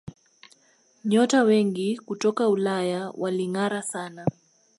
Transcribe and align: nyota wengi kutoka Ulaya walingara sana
nyota 1.05 1.43
wengi 1.43 1.97
kutoka 1.97 2.49
Ulaya 2.49 3.11
walingara 3.17 3.81
sana 3.81 4.25